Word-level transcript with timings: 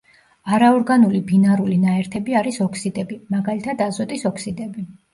არაორგანული 0.57 1.21
ბინარული 1.33 1.77
ნაერთები 1.85 2.39
არის 2.41 2.59
ოქსიდები, 2.69 3.21
მაგალითად, 3.37 3.89
აზოტის 3.91 4.31
ოქსიდები. 4.35 4.93